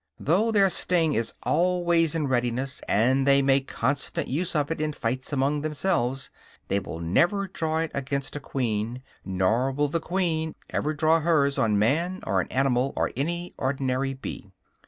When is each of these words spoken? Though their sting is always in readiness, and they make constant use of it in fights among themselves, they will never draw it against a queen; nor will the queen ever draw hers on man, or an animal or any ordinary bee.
Though 0.19 0.49
their 0.51 0.71
sting 0.71 1.13
is 1.13 1.35
always 1.43 2.15
in 2.15 2.25
readiness, 2.25 2.81
and 2.87 3.27
they 3.27 3.43
make 3.43 3.67
constant 3.67 4.27
use 4.27 4.55
of 4.55 4.71
it 4.71 4.81
in 4.81 4.93
fights 4.93 5.31
among 5.31 5.61
themselves, 5.61 6.31
they 6.69 6.79
will 6.79 6.99
never 6.99 7.47
draw 7.47 7.77
it 7.81 7.91
against 7.93 8.35
a 8.35 8.39
queen; 8.39 9.03
nor 9.23 9.71
will 9.71 9.89
the 9.89 9.99
queen 9.99 10.55
ever 10.71 10.95
draw 10.95 11.19
hers 11.19 11.59
on 11.59 11.77
man, 11.77 12.23
or 12.25 12.41
an 12.41 12.47
animal 12.47 12.93
or 12.95 13.11
any 13.15 13.53
ordinary 13.59 14.15
bee. 14.15 14.49